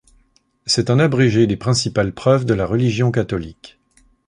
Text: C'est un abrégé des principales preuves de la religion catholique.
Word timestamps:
C'est 0.65 0.89
un 0.89 0.97
abrégé 0.97 1.45
des 1.45 1.57
principales 1.57 2.11
preuves 2.11 2.43
de 2.45 2.55
la 2.55 2.65
religion 2.65 3.11
catholique. 3.11 3.77